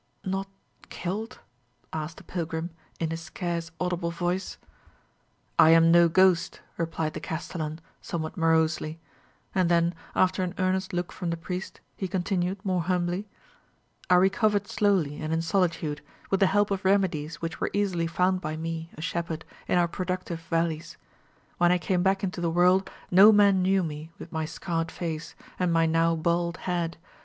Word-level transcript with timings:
"Not 0.25 0.47
killed?" 0.89 1.37
asked 1.93 2.17
the 2.17 2.23
pilgrim 2.23 2.71
in 2.99 3.11
a 3.11 3.17
scarce 3.17 3.69
audible 3.79 4.09
voice. 4.09 4.57
"I 5.59 5.69
am 5.69 5.91
no 5.91 6.09
ghost," 6.09 6.59
replied 6.75 7.13
the 7.13 7.19
castellan, 7.19 7.79
somewhat 8.01 8.35
morosely; 8.35 8.99
and 9.53 9.69
then, 9.69 9.93
after 10.15 10.41
an 10.41 10.55
earnest 10.57 10.91
look 10.91 11.11
from 11.11 11.29
the 11.29 11.37
priest, 11.37 11.81
he 11.95 12.07
continued, 12.07 12.65
more 12.65 12.81
humbly: 12.81 13.27
"I 14.09 14.15
recovered 14.15 14.67
slowly 14.67 15.21
and 15.21 15.31
in 15.31 15.43
solitude, 15.43 16.01
with 16.31 16.39
the 16.39 16.47
help 16.47 16.71
of 16.71 16.83
remedies 16.83 17.35
which 17.39 17.61
were 17.61 17.69
easily 17.71 18.07
found 18.07 18.41
by 18.41 18.57
me, 18.57 18.89
a 18.97 19.03
shepherd, 19.03 19.45
in 19.67 19.77
our 19.77 19.87
productive 19.87 20.39
valleys. 20.41 20.97
When 21.59 21.71
I 21.71 21.77
came 21.77 22.01
back 22.01 22.23
into 22.23 22.41
the 22.41 22.49
world, 22.49 22.89
no 23.11 23.31
man 23.31 23.61
knew 23.61 23.83
me, 23.83 24.09
with 24.17 24.31
my 24.31 24.45
scarred 24.45 24.89
face, 24.89 25.35
and 25.59 25.71
my 25.71 25.85
now 25.85 26.15
bald 26.15 26.57
head. 26.65 26.97